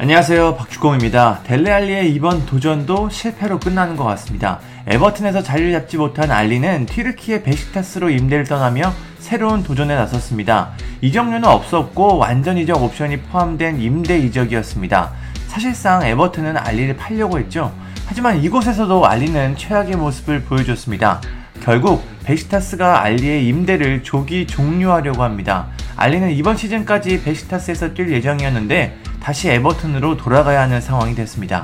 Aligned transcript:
안녕하세요. 0.00 0.54
박주공입니다. 0.54 1.40
델레알리의 1.42 2.14
이번 2.14 2.46
도전도 2.46 3.08
실패로 3.10 3.58
끝나는 3.58 3.96
것 3.96 4.04
같습니다. 4.04 4.60
에버튼에서 4.86 5.42
자리를 5.42 5.72
잡지 5.72 5.96
못한 5.96 6.30
알리는 6.30 6.86
튀르키의 6.86 7.42
베시타스로 7.42 8.08
임대를 8.08 8.44
떠나며 8.44 8.92
새로운 9.18 9.64
도전에 9.64 9.96
나섰습니다. 9.96 10.70
이적료는 11.00 11.44
없었고 11.44 12.16
완전 12.16 12.58
이적 12.58 12.80
옵션이 12.80 13.22
포함된 13.22 13.80
임대 13.80 14.16
이적이었습니다. 14.20 15.10
사실상 15.48 16.04
에버튼은 16.04 16.56
알리를 16.56 16.96
팔려고 16.96 17.40
했죠. 17.40 17.72
하지만 18.06 18.40
이곳에서도 18.40 19.04
알리는 19.04 19.56
최악의 19.56 19.96
모습을 19.96 20.42
보여줬습니다. 20.42 21.20
결국 21.60 22.04
베시타스가 22.22 23.02
알리의 23.02 23.48
임대를 23.48 24.04
조기 24.04 24.46
종료하려고 24.46 25.24
합니다. 25.24 25.66
알리는 25.96 26.30
이번 26.30 26.56
시즌까지 26.56 27.24
베시타스에서 27.24 27.94
뛸 27.94 28.12
예정이었는데 28.12 29.07
다시 29.28 29.50
에버튼으로 29.50 30.16
돌아가야 30.16 30.62
하는 30.62 30.80
상황이 30.80 31.14
됐습니다. 31.14 31.62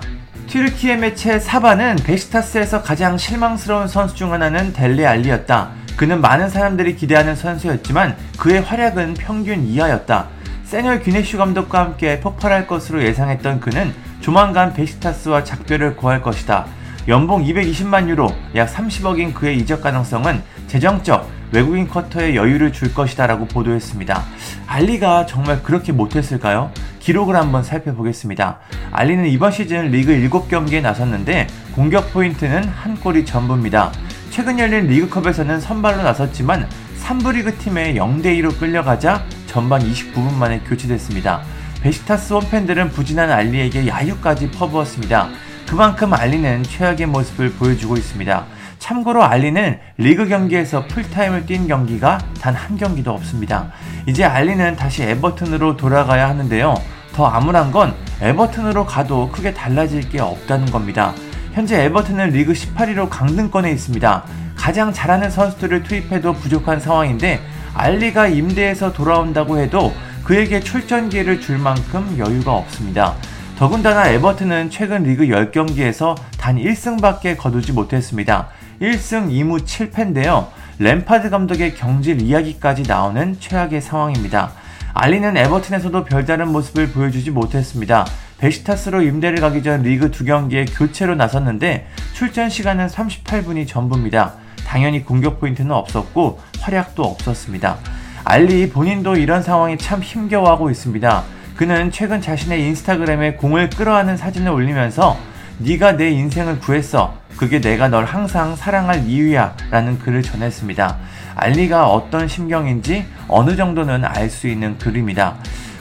튀르키의 0.48 0.98
매체 0.98 1.38
사바는 1.38 1.96
베시타스에서 2.04 2.82
가장 2.82 3.16
실망스러운 3.16 3.88
선수 3.88 4.14
중 4.14 4.34
하나는 4.34 4.74
델레 4.74 5.06
알리였다. 5.06 5.70
그는 5.96 6.20
많은 6.20 6.50
사람들이 6.50 6.94
기대하는 6.94 7.34
선수였지만 7.34 8.16
그의 8.38 8.60
활약은 8.60 9.14
평균 9.14 9.64
이하였다. 9.64 10.26
세널 10.64 11.00
귀네슈 11.00 11.38
감독과 11.38 11.78
함께 11.80 12.20
폭발할 12.20 12.66
것으로 12.66 13.02
예상했던 13.02 13.60
그는 13.60 13.94
조만간 14.20 14.74
베시타스와 14.74 15.44
작별을 15.44 15.96
고할 15.96 16.20
것이다. 16.20 16.66
연봉 17.08 17.42
220만 17.44 18.10
유로, 18.10 18.30
약 18.56 18.70
30억인 18.70 19.32
그의 19.32 19.56
이적 19.56 19.80
가능성은 19.80 20.42
재정적, 20.66 21.30
외국인 21.52 21.88
쿼터에 21.88 22.34
여유를 22.34 22.72
줄 22.72 22.92
것이다 22.92 23.26
라고 23.26 23.46
보도했습니다. 23.46 24.22
알리가 24.66 25.24
정말 25.24 25.62
그렇게 25.62 25.92
못했을까요? 25.92 26.70
기록을 27.04 27.36
한번 27.36 27.62
살펴보겠습니다. 27.62 28.60
알리는 28.90 29.26
이번 29.26 29.52
시즌 29.52 29.90
리그 29.90 30.12
7경기에 30.12 30.80
나섰는데 30.80 31.46
공격 31.74 32.10
포인트는 32.14 32.64
한 32.64 32.96
골이 32.96 33.26
전부입니다. 33.26 33.92
최근 34.30 34.58
열린 34.58 34.86
리그컵에서는 34.86 35.60
선발로 35.60 36.02
나섰지만 36.02 36.66
3부 37.02 37.34
리그 37.34 37.54
팀에 37.58 37.92
0대2로 37.94 38.58
끌려가자 38.58 39.22
전반 39.46 39.82
29분 39.82 40.32
만에 40.32 40.60
교체됐습니다. 40.60 41.42
베식타스 41.82 42.32
홈팬들은 42.32 42.88
부진한 42.88 43.30
알리에게 43.30 43.86
야유까지 43.86 44.52
퍼부었습니다. 44.52 45.28
그만큼 45.68 46.14
알리는 46.14 46.62
최악의 46.62 47.06
모습을 47.06 47.52
보여주고 47.52 47.98
있습니다. 47.98 48.46
참고로 48.78 49.22
알리는 49.22 49.78
리그 49.98 50.26
경기에서 50.26 50.86
풀타임을 50.86 51.44
뛴 51.46 51.68
경기가 51.68 52.18
단 52.40 52.54
한 52.54 52.78
경기도 52.78 53.12
없습니다. 53.12 53.70
이제 54.06 54.24
알리는 54.24 54.76
다시 54.76 55.02
에버튼으로 55.02 55.76
돌아가야 55.76 56.28
하는데요. 56.30 56.74
더 57.14 57.26
암울한 57.26 57.72
건 57.72 57.94
에버튼으로 58.20 58.84
가도 58.84 59.30
크게 59.30 59.54
달라질 59.54 60.08
게 60.08 60.20
없다는 60.20 60.70
겁니다. 60.70 61.14
현재 61.52 61.84
에버튼은 61.84 62.30
리그 62.30 62.52
18위로 62.52 63.08
강등권에 63.08 63.70
있습니다. 63.70 64.24
가장 64.56 64.92
잘하는 64.92 65.30
선수들을 65.30 65.84
투입해도 65.84 66.32
부족한 66.34 66.80
상황인데 66.80 67.40
알리가 67.74 68.28
임대에서 68.28 68.92
돌아온다고 68.92 69.58
해도 69.58 69.92
그에게 70.24 70.60
출전 70.60 71.08
기회를 71.08 71.40
줄 71.40 71.58
만큼 71.58 72.16
여유가 72.18 72.52
없습니다. 72.52 73.14
더군다나 73.58 74.08
에버튼은 74.08 74.70
최근 74.70 75.04
리그 75.04 75.26
10경기에서 75.26 76.16
단 76.38 76.56
1승밖에 76.56 77.36
거두지 77.36 77.72
못했습니다. 77.72 78.48
1승 78.80 79.28
2무 79.28 79.64
7패인데요. 79.64 80.48
램파드 80.78 81.30
감독의 81.30 81.76
경질 81.76 82.20
이야기까지 82.20 82.82
나오는 82.82 83.36
최악의 83.38 83.80
상황입니다. 83.80 84.63
알리는 84.96 85.36
에버튼에서도 85.36 86.04
별다른 86.04 86.48
모습을 86.52 86.90
보여주지 86.90 87.32
못했습니다. 87.32 88.06
베시타스로 88.38 89.02
임대를 89.02 89.40
가기 89.40 89.64
전 89.64 89.82
리그 89.82 90.12
두 90.12 90.24
경기에 90.24 90.66
교체로 90.66 91.16
나섰는데 91.16 91.88
출전 92.12 92.48
시간은 92.48 92.86
38분이 92.86 93.66
전부입니다. 93.66 94.34
당연히 94.64 95.04
공격 95.04 95.40
포인트는 95.40 95.72
없었고 95.72 96.40
활약도 96.60 97.02
없었습니다. 97.02 97.76
알리 98.24 98.70
본인도 98.70 99.16
이런 99.16 99.42
상황이 99.42 99.76
참 99.78 100.00
힘겨워하고 100.00 100.70
있습니다. 100.70 101.24
그는 101.56 101.90
최근 101.90 102.20
자신의 102.20 102.62
인스타그램에 102.62 103.34
공을 103.34 103.70
끌어안는 103.70 104.16
사진을 104.16 104.52
올리면서 104.52 105.16
네가 105.58 105.96
내 105.96 106.10
인생을 106.10 106.58
구했어. 106.58 107.14
그게 107.36 107.60
내가 107.60 107.88
널 107.88 108.04
항상 108.04 108.56
사랑할 108.56 109.06
이유야. 109.06 109.56
라는 109.70 109.98
글을 109.98 110.22
전했습니다. 110.22 110.96
알리가 111.36 111.88
어떤 111.88 112.28
심경인지 112.28 113.06
어느 113.28 113.56
정도는 113.56 114.04
알 114.04 114.30
수 114.30 114.48
있는 114.48 114.78
글입니다. 114.78 115.36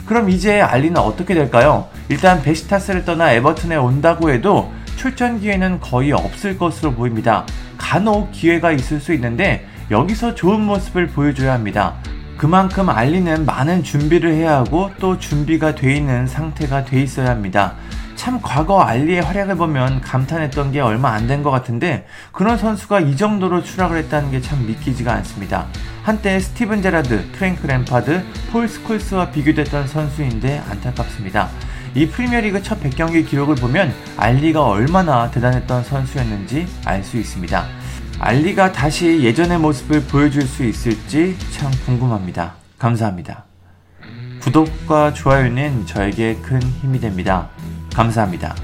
그럼 0.06 0.30
이제 0.30 0.60
알리는 0.60 0.96
어떻게 0.96 1.34
될까요? 1.34 1.88
일단 2.08 2.42
베시타스를 2.42 3.04
떠나 3.04 3.32
에버튼에 3.32 3.76
온다고 3.76 4.30
해도 4.30 4.72
출전 4.96 5.40
기회는 5.40 5.80
거의 5.80 6.12
없을 6.12 6.58
것으로 6.58 6.92
보입니다. 6.92 7.44
간혹 7.78 8.30
기회가 8.32 8.70
있을 8.72 9.00
수 9.00 9.12
있는데 9.14 9.66
여기서 9.90 10.34
좋은 10.34 10.60
모습을 10.60 11.08
보여줘야 11.08 11.52
합니다. 11.52 11.94
그만큼 12.36 12.90
알리는 12.90 13.46
많은 13.46 13.82
준비를 13.82 14.34
해야 14.34 14.56
하고 14.58 14.90
또 14.98 15.18
준비가 15.18 15.74
돼 15.74 15.94
있는 15.96 16.26
상태가 16.26 16.84
돼 16.84 17.00
있어야 17.00 17.30
합니다. 17.30 17.74
참 18.16 18.40
과거 18.40 18.80
알리의 18.82 19.20
활약을 19.22 19.56
보면 19.56 20.00
감탄했던 20.00 20.72
게 20.72 20.80
얼마 20.80 21.10
안 21.10 21.26
된 21.26 21.42
것 21.42 21.50
같은데 21.50 22.06
그런 22.32 22.56
선수가 22.58 23.00
이 23.00 23.16
정도로 23.16 23.62
추락을 23.62 23.96
했다는 23.98 24.30
게 24.30 24.40
참 24.40 24.66
믿기지가 24.66 25.12
않습니다. 25.14 25.66
한때 26.02 26.38
스티븐 26.38 26.82
제라드, 26.82 27.30
프랭크 27.32 27.66
램파드, 27.66 28.22
폴 28.52 28.68
스콜스와 28.68 29.30
비교됐던 29.30 29.88
선수인데 29.88 30.62
안타깝습니다. 30.70 31.48
이 31.94 32.06
프리미어리그 32.08 32.62
첫 32.62 32.80
100경기 32.82 33.26
기록을 33.26 33.54
보면 33.56 33.92
알리가 34.16 34.62
얼마나 34.64 35.30
대단했던 35.30 35.84
선수였는지 35.84 36.66
알 36.84 37.02
수 37.02 37.16
있습니다. 37.16 37.64
알리가 38.20 38.72
다시 38.72 39.22
예전의 39.22 39.58
모습을 39.58 40.02
보여줄 40.02 40.42
수 40.42 40.64
있을지 40.64 41.36
참 41.52 41.70
궁금합니다. 41.86 42.54
감사합니다. 42.78 43.44
구독과 44.40 45.14
좋아요는 45.14 45.86
저에게 45.86 46.36
큰 46.42 46.60
힘이 46.62 47.00
됩니다. 47.00 47.48
감사합니다. 47.94 48.54